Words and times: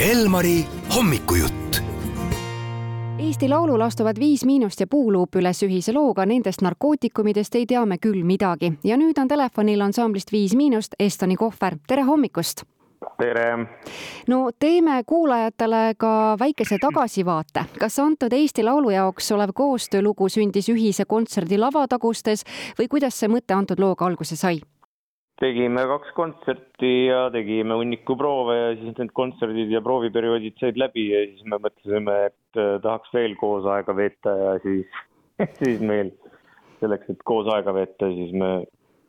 Elmari 0.00 0.64
hommikujutt. 0.96 1.80
Eesti 3.18 3.48
Laulul 3.48 3.80
astuvad 3.80 4.16
Viis 4.18 4.44
Miinust 4.44 4.80
ja 4.80 4.86
Puuluup 4.86 5.34
üles 5.40 5.62
ühise 5.64 5.94
looga 5.96 6.26
Nendest 6.26 6.60
narkootikumidest 6.60 7.54
ei 7.56 7.64
tea 7.66 7.86
me 7.86 7.96
küll 7.96 8.20
midagi 8.24 8.74
ja 8.84 9.00
nüüd 9.00 9.16
on 9.16 9.28
telefonil 9.28 9.80
ansamblist 9.80 10.32
Viis 10.32 10.52
Miinust 10.54 11.00
Estoni 11.00 11.36
Kohver, 11.36 11.78
tere 11.88 12.04
hommikust! 12.04 12.66
tere! 13.18 13.56
no 14.28 14.50
teeme 14.58 15.00
kuulajatele 15.06 15.94
ka 15.96 16.36
väikese 16.38 16.76
tagasivaate. 16.78 17.64
kas 17.80 17.98
antud 17.98 18.32
Eesti 18.32 18.68
Laulu 18.68 18.90
jaoks 18.90 19.32
olev 19.32 19.56
koostöölugu 19.56 20.28
sündis 20.28 20.68
ühise 20.68 21.08
kontserdi 21.08 21.56
lavatagustes 21.58 22.44
või 22.78 22.88
kuidas 22.88 23.16
see 23.16 23.32
mõte 23.32 23.56
antud 23.56 23.80
looga 23.80 24.04
alguse 24.04 24.36
sai? 24.36 24.60
Tegime 25.40 25.84
kaks 25.90 26.12
kontserti 26.16 26.92
ja 27.10 27.26
tegime 27.32 27.76
hunniku 27.76 28.16
proove 28.16 28.56
ja 28.56 28.70
siis 28.78 28.96
need 28.96 29.12
kontserdid 29.16 29.72
ja 29.72 29.82
prooviperioodid 29.84 30.56
said 30.60 30.78
läbi 30.80 31.10
ja 31.10 31.24
siis 31.28 31.44
me 31.44 31.60
mõtlesime, 31.60 32.16
et 32.30 32.60
äh, 32.60 32.76
tahaks 32.84 33.12
veel 33.14 33.36
koos 33.40 33.68
aega 33.68 33.96
veeta 33.96 34.32
ja 34.40 34.56
siis, 34.64 35.02
siis 35.60 35.84
meil 35.84 36.14
selleks, 36.80 37.12
et 37.12 37.22
koos 37.28 37.50
aega 37.52 37.74
veeta, 37.76 38.08
siis 38.16 38.32
me 38.36 38.50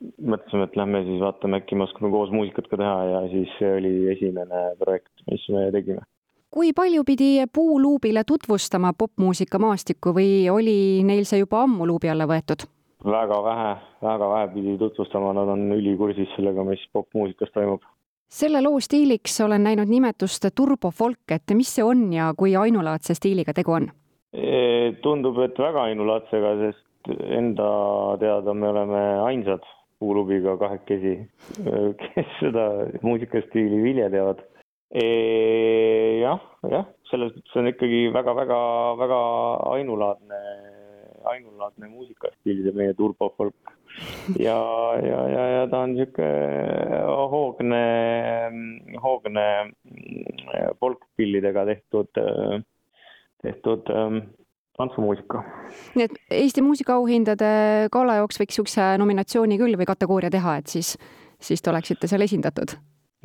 mõtlesime, 0.02 0.68
et 0.68 0.78
lähme 0.78 1.04
siis 1.08 1.24
vaatame, 1.24 1.62
äkki 1.64 1.80
me 1.80 1.88
oskame 1.88 2.12
koos 2.14 2.32
muusikat 2.36 2.70
ka 2.72 2.80
teha 2.84 3.00
ja 3.14 3.26
siis 3.32 3.58
see 3.58 3.74
oli 3.80 3.96
esimene 4.14 4.64
projekt, 4.84 5.14
mis 5.32 5.48
me 5.56 5.68
tegime. 5.76 6.04
kui 6.52 6.74
palju 6.74 7.04
pidi 7.08 7.32
Puuluubile 7.54 8.24
tutvustama 8.28 8.94
popmuusika 8.98 9.60
maastikku 9.60 10.14
või 10.16 10.50
oli 10.52 11.04
neil 11.08 11.26
see 11.28 11.44
juba 11.44 11.64
ammu 11.64 11.88
luubi 11.88 12.12
alla 12.12 12.28
võetud? 12.28 12.68
Väga 13.12 13.38
vähe, 13.44 13.76
väga 14.04 14.30
vähe 14.30 14.48
pidi 14.54 14.78
tutvustama, 14.78 15.34
nad 15.34 15.50
on 15.54 15.72
ülikursis 15.76 16.34
sellega, 16.36 16.64
mis 16.68 16.84
popmuusikas 16.94 17.54
toimub. 17.54 17.82
selle 18.28 18.62
loo 18.62 18.80
stiiliks 18.84 19.40
olen 19.42 19.64
näinud 19.64 19.88
nimetust 19.88 20.50
turbofolk, 20.56 21.32
et 21.32 21.56
mis 21.56 21.70
see 21.76 21.84
on 21.84 22.12
ja 22.14 22.34
kui 22.38 22.56
ainulaadse 22.56 23.16
stiiliga 23.16 23.54
tegu 23.54 23.72
on? 23.72 23.88
E, 24.34 24.94
tundub, 25.02 25.40
et 25.40 25.60
väga 25.60 25.88
ainulaadsega, 25.88 26.54
sest 26.66 27.14
enda 27.32 27.70
teada 28.20 28.54
me 28.54 28.68
oleme 28.68 29.04
ainsad 29.24 29.64
puulubiga 30.00 30.58
kahekesi, 30.58 31.16
kes 32.04 32.36
seda 32.42 32.68
muusikastiili 33.02 33.82
viljeldavad 33.84 34.44
e,. 34.92 35.08
jah, 36.22 36.44
jah, 36.70 36.86
selles 37.10 37.34
mõttes 37.34 37.60
on 37.62 37.72
ikkagi 37.72 38.02
väga-väga-väga 38.14 39.22
ainulaadne 39.72 40.42
ainulaadne 41.38 41.90
muusikastiil, 41.92 42.64
see 42.66 42.76
meie 42.78 42.94
turbofolk. 42.98 43.74
ja, 44.40 44.58
ja, 45.02 45.22
ja, 45.32 45.44
ja 45.56 45.68
ta 45.72 45.84
on 45.86 45.96
sihuke 45.98 46.28
hoogne, 47.34 47.84
hoogne 49.04 49.46
folkpillidega 50.82 51.66
tehtud, 51.72 52.12
tehtud 53.46 53.94
ähm, 53.94 54.20
tantsumuusika. 54.78 55.44
nii 55.96 56.10
et 56.10 56.20
Eesti 56.42 56.66
muusikaauhindade 56.66 57.50
gala 57.94 58.20
jaoks 58.22 58.42
võiks 58.42 58.58
niisuguse 58.58 58.92
nominatsiooni 59.02 59.58
küll 59.62 59.80
või 59.80 59.90
kategooria 59.90 60.34
teha, 60.34 60.60
et 60.62 60.78
siis, 60.78 60.94
siis 61.40 61.64
te 61.64 61.74
oleksite 61.74 62.10
seal 62.12 62.26
esindatud? 62.28 62.78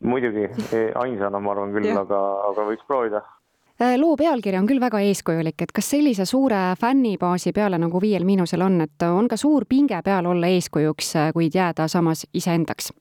muidugi, 0.02 0.48
ainsana 0.98 1.38
ma 1.38 1.52
arvan 1.52 1.76
küll, 1.76 1.92
aga, 1.94 2.24
aga 2.48 2.64
võiks 2.72 2.88
proovida 2.88 3.20
Äh, 3.22 3.41
loo 3.98 4.16
pealkiri 4.16 4.58
on 4.58 4.66
küll 4.68 4.80
väga 4.82 5.00
eeskujulik, 5.02 5.62
et 5.64 5.72
kas 5.74 5.88
sellise 5.94 6.26
suure 6.28 6.60
fännibaasi 6.80 7.52
peale 7.56 7.78
nagu 7.80 8.00
Viiel 8.02 8.26
Miinusel 8.28 8.62
on, 8.62 8.80
et 8.84 9.06
on 9.06 9.28
ka 9.30 9.38
suur 9.40 9.66
pinge 9.68 9.98
peal 10.04 10.28
olla 10.28 10.50
eeskujuks, 10.52 11.14
äh, 11.16 11.32
kuid 11.36 11.56
jääda 11.56 11.88
samas 11.88 12.26
iseendaks? 12.34 12.92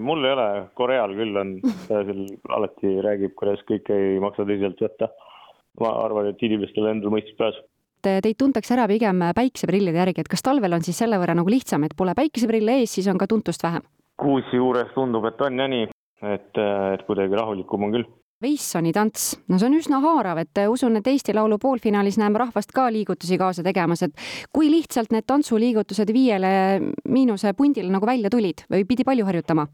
mul 0.00 0.24
ei 0.24 0.32
ole, 0.32 0.44
Koreal 0.74 1.12
küll 1.16 1.36
on, 1.36 1.50
seal 1.88 2.20
alati 2.56 2.94
räägib, 3.04 3.34
kuidas 3.36 3.60
kõike 3.68 3.92
ei 3.92 4.20
maksa 4.22 4.46
tõsiselt 4.46 4.80
võtta. 4.80 5.10
ma 5.80 5.90
arvan, 6.04 6.30
et 6.30 6.42
inimestel 6.48 6.88
endal 6.88 7.12
mõistus 7.12 7.36
pääseb 7.36 7.66
teid 8.06 8.36
tuntakse 8.38 8.74
ära 8.76 8.86
pigem 8.86 9.18
päikseprillide 9.34 9.98
järgi, 9.98 10.22
et 10.22 10.30
kas 10.30 10.44
talvel 10.46 10.76
on 10.76 10.84
siis 10.86 10.96
selle 10.96 11.18
võrra 11.18 11.34
nagu 11.34 11.50
lihtsam, 11.50 11.84
et 11.84 11.96
pole 11.96 12.14
päikeseprille 12.14 12.78
ees, 12.80 12.92
siis 12.94 13.08
on 13.10 13.18
ka 13.18 13.26
tuntust 13.26 13.64
vähem? 13.66 13.82
kusjuures 14.16 14.94
tundub, 14.94 15.26
et 15.28 15.40
on 15.44 15.58
ja 15.60 15.66
nii, 15.68 15.88
et, 16.22 16.60
et 16.94 17.02
kuidagi 17.08 17.36
rahulikum 17.36 17.88
on 17.88 17.98
küll 17.98 18.06
Veissoni 18.44 18.90
tants, 18.92 19.30
no 19.48 19.56
see 19.56 19.64
on 19.70 19.74
üsna 19.78 19.96
haarav, 20.02 20.36
et 20.42 20.58
usun, 20.68 20.98
et 20.98 21.06
Eesti 21.08 21.32
Laulu 21.32 21.56
poolfinaalis 21.56 22.18
näeme 22.20 22.36
rahvast 22.42 22.74
ka 22.76 22.90
liigutusi 22.92 23.38
kaasa 23.40 23.62
tegemas, 23.64 24.02
et 24.04 24.12
kui 24.52 24.68
lihtsalt 24.68 25.14
need 25.14 25.24
tantsuliigutused 25.24 26.12
viiele 26.12 26.50
miinuse 27.08 27.54
pundile 27.56 27.88
nagu 27.94 28.04
välja 28.04 28.28
tulid 28.28 28.66
või 28.68 28.84
pidi 28.84 29.08
palju 29.08 29.24
harjutama? 29.24 29.64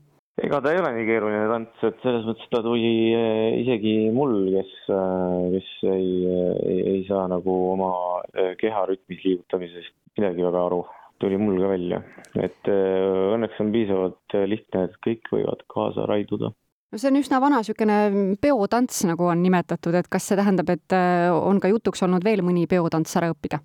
ega 0.46 0.62
ta 0.62 0.70
ei 0.70 0.78
ole 0.78 0.94
nii 0.94 1.08
keeruline 1.10 1.50
tants, 1.50 1.82
et 1.90 1.98
selles 2.06 2.22
mõttes 2.30 2.54
ta 2.54 2.62
tuli 2.62 2.94
eh, 3.10 3.58
isegi 3.64 3.96
mul, 4.14 4.38
kes, 4.54 4.72
eh, 4.94 5.42
kes 5.56 5.74
ei, 5.96 6.08
ei, 6.30 6.80
ei 6.94 7.04
saa 7.10 7.26
nagu 7.34 7.58
oma 7.74 7.92
eh, 8.30 8.54
keha 8.62 8.86
rütmis 8.92 9.26
liigutamisest 9.26 10.20
midagi 10.20 10.46
väga 10.46 10.66
aru, 10.70 10.84
tuli 11.18 11.42
mul 11.42 11.58
ka 11.58 11.74
välja. 11.74 12.04
et 12.38 12.70
õnneks 12.70 13.58
on 13.58 13.74
piisavalt 13.74 14.42
lihtne, 14.54 14.86
et 14.86 14.98
kõik 15.02 15.34
võivad 15.34 15.66
kaasa 15.74 16.06
raiduda 16.06 16.54
no 16.92 17.00
see 17.00 17.08
on 17.08 17.20
üsna 17.22 17.41
vana 17.41 17.62
niisugune 17.62 17.98
peotants, 18.42 19.03
nagu 19.08 19.28
on 19.32 19.42
nimetatud, 19.42 19.97
et 19.97 20.08
kas 20.12 20.28
see 20.28 20.38
tähendab, 20.38 20.72
et 20.75 20.97
äh, 20.97 21.28
on 21.32 21.60
ka 21.62 21.70
jutuks 21.72 22.04
olnud 22.04 22.25
veel 22.25 22.44
mõni 22.44 22.69
peotants 22.70 23.16
ära 23.20 23.32
õppida? 23.32 23.62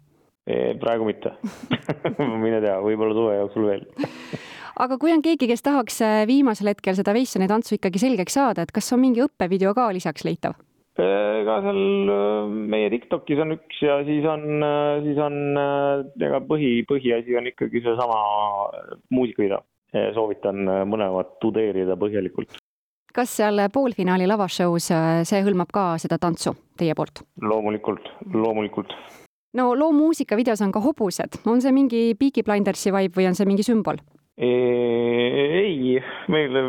praegu 0.80 1.04
mitte 1.04 1.34
mine 2.46 2.62
tea, 2.64 2.78
võib-olla 2.80 3.16
suve 3.18 3.34
jooksul 3.36 3.66
veel 3.68 3.82
aga 4.84 4.96
kui 5.02 5.12
on 5.12 5.24
keegi, 5.26 5.50
kes 5.52 5.66
tahaks 5.66 6.00
äh, 6.06 6.22
viimasel 6.30 6.72
hetkel 6.72 6.96
seda 6.96 7.16
Veissoni 7.18 7.50
tantsu 7.52 7.76
ikkagi 7.76 8.00
selgeks 8.00 8.40
saada, 8.40 8.64
et 8.64 8.72
kas 8.72 8.88
on 8.96 9.04
mingi 9.04 9.26
õppevideo 9.26 9.76
ka 9.76 9.90
lisaks 9.98 10.24
leitav? 10.28 10.56
seal 10.98 11.82
äh, 12.14 12.54
meie 12.72 12.88
Tiktokis 12.96 13.44
on 13.44 13.58
üks 13.58 13.82
ja 13.84 14.00
siis 14.08 14.24
on, 14.26 14.64
siis 15.04 15.20
on, 15.22 15.36
ega 16.16 16.40
põhi, 16.48 16.72
põhiasi 16.88 17.36
on 17.38 17.52
ikkagi 17.52 17.84
seesama 17.84 18.22
muusikavideo. 19.12 19.60
soovitan 20.16 20.64
mõlemat 20.90 21.38
tudeerida 21.44 21.96
põhjalikult 22.00 22.56
kas 23.18 23.34
seal 23.40 23.64
poolfinaali 23.74 24.28
lavashow's 24.30 24.92
äh, 24.94 25.24
see 25.28 25.42
hõlmab 25.46 25.72
ka 25.74 25.86
seda 26.02 26.20
tantsu 26.22 26.54
teie 26.78 26.94
poolt? 26.98 27.24
loomulikult, 27.42 28.12
loomulikult. 28.34 28.94
no 29.58 29.72
loo 29.76 29.94
muusikavideos 29.96 30.62
on 30.66 30.74
ka 30.76 30.84
hobused, 30.84 31.42
on 31.46 31.64
see 31.64 31.74
mingi 31.74 32.04
Peaky 32.20 32.46
Blindersi 32.46 32.94
vibe 32.94 33.18
või 33.18 33.30
on 33.32 33.40
see 33.40 33.50
mingi 33.50 33.66
sümbol? 33.66 34.02
ei, 34.38 35.98
meil, 36.30 36.60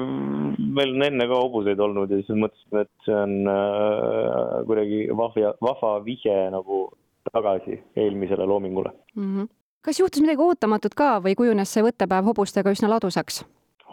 meil 0.56 0.94
on 0.94 1.04
enne 1.10 1.26
ka 1.28 1.42
hobuseid 1.42 1.81
olnud 1.84 2.14
ja 2.14 2.22
siis 2.22 2.41
mõtlesime, 2.41 2.87
et 2.87 3.04
see 3.04 3.19
on 3.19 3.53
äh, 3.53 4.56
kuidagi 4.70 5.03
vahva, 5.20 5.53
vahva 5.69 5.92
vihje 6.06 6.38
nagu 6.54 6.87
tagasi 7.28 7.76
eelmisele 7.92 8.48
loomingule 8.48 8.94
mm. 9.14 9.28
-hmm. 9.28 9.53
kas 9.84 10.00
juhtus 10.00 10.25
midagi 10.25 10.41
ootamatut 10.41 10.97
ka 10.97 11.19
või 11.20 11.37
kujunes 11.37 11.76
see 11.76 11.84
võttepäev 11.84 12.32
hobustega 12.32 12.72
üsna 12.72 12.88
ladusaks? 12.97 13.44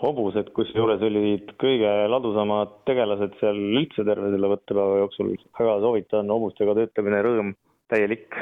Hobused, 0.06 0.50
kusjuures 0.56 1.04
olid 1.06 1.54
kõige 1.62 1.92
ladusamad 2.12 2.82
tegelased 2.88 3.38
seal 3.42 3.60
üldse 3.82 4.06
terve 4.08 4.32
selle 4.34 4.52
võttepäeva 4.52 5.00
jooksul. 5.04 5.36
väga 5.60 5.78
soovitan, 5.84 6.34
hobustega 6.34 6.76
töötamine, 6.80 7.22
rõõm 7.26 7.54
täielik. 7.92 8.36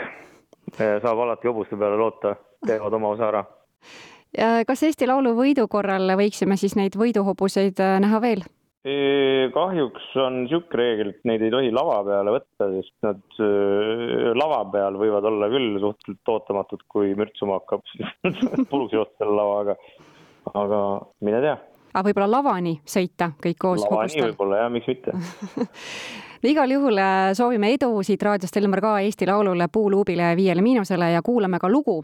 saab 0.78 1.19
alati 1.19 1.47
hobuste 1.47 1.78
peale 1.78 2.00
loota, 2.00 2.35
teevad 2.66 2.97
oma 3.00 3.13
osa 3.16 3.29
ära. 3.29 3.46
kas 4.68 4.84
Eesti 4.84 5.07
Laulu 5.07 5.35
võidu 5.38 5.68
korral 5.69 6.16
võiksime 6.18 6.57
siis 6.57 6.75
neid 6.75 6.97
võiduhobuseid 6.97 7.79
äh, 7.79 8.00
näha 8.03 8.22
veel? 8.22 8.46
kahjuks 9.53 10.09
on 10.19 10.41
niisugune 10.41 10.75
reegel, 10.75 11.12
et 11.13 11.28
neid 11.29 11.44
ei 11.46 11.52
tohi 11.53 11.69
lava 11.72 12.02
peale 12.03 12.34
võtta, 12.35 12.66
sest 12.73 13.06
nad 13.06 13.38
äh, 13.40 14.34
lava 14.35 14.57
peal 14.73 14.97
võivad 15.00 15.23
olla 15.29 15.47
küll 15.53 15.78
suhteliselt 15.79 16.31
ootamatud, 16.34 16.84
kui 16.91 17.13
mürtsuma 17.16 17.62
hakkab, 17.62 17.85
puruks 18.72 18.97
joosta 18.97 19.23
selle 19.23 19.38
lavaga 19.40 19.78
aga 20.53 20.81
mine 21.21 21.41
tea. 21.45 21.55
aga 21.93 22.05
võib-olla 22.09 22.29
lavani 22.31 22.75
sõita 22.85 23.31
kõik 23.43 23.59
koos? 23.59 23.85
lavani 23.85 24.28
võib-olla 24.28 24.63
jah, 24.63 24.69
miks 24.73 24.91
mitte 24.91 25.16
igal 26.53 26.75
juhul 26.75 26.99
äh, 26.99 27.31
soovime 27.37 27.72
edu 27.78 27.91
siit 28.03 28.23
raadiost 28.23 28.57
Elmar 28.59 28.84
ka 28.84 28.93
Eesti 29.05 29.28
Laulule 29.29 29.69
Puuluubile 29.72 30.31
ja 30.31 30.37
Viiele 30.37 30.61
Miinusele 30.61 31.11
ja 31.13 31.22
kuulame 31.22 31.59
ka 31.59 31.69
lugu. 31.69 32.03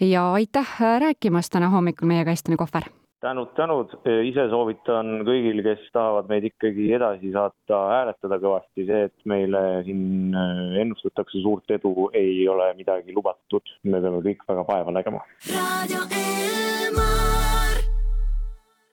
ja 0.00 0.32
aitäh 0.32 0.76
äh, 0.82 1.00
rääkimast 1.00 1.52
täna 1.52 1.70
hommikul 1.70 2.08
meiega, 2.08 2.30
Estoni 2.30 2.56
Kohver 2.56 2.90
tänud, 3.26 3.52
tänud, 3.56 3.94
ise 4.28 4.46
soovitan 4.52 5.22
kõigil, 5.26 5.62
kes 5.64 5.86
tahavad 5.94 6.28
meid 6.30 6.46
ikkagi 6.50 6.90
edasi 6.98 7.32
saata, 7.34 7.80
hääletada 7.92 8.38
kõvasti, 8.42 8.86
see, 8.88 9.08
et 9.08 9.28
meile 9.28 9.62
siin 9.88 10.36
äh, 10.36 10.76
ennustatakse 10.82 11.42
suurt 11.42 11.76
edu, 11.78 12.10
ei 12.14 12.44
ole 12.52 12.72
midagi 12.78 13.16
lubatud, 13.16 13.74
me 13.88 14.02
peame 14.04 14.22
kõik 14.28 14.46
väga 14.48 14.66
vaeva 14.68 14.96
nägema. 15.00 15.24
raadio 15.48 16.06
Elmar 16.20 17.45